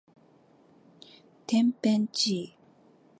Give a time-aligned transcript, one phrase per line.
[1.45, 2.55] てんぺんちい